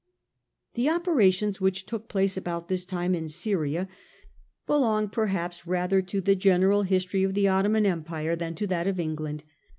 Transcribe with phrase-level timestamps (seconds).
[0.73, 3.87] The operations which took place about this time in Syria
[4.65, 8.99] belong perhaps rather to the general history of the Ottoman Empire than to that of
[8.99, 9.43] England.